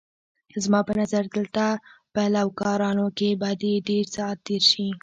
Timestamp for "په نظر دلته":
0.87-1.65